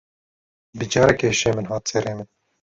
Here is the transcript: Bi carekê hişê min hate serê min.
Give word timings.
Bi 0.77 0.85
carekê 0.93 1.27
hişê 1.31 1.51
min 1.55 1.65
hate 1.71 1.89
serê 1.91 2.13
min. 2.17 2.27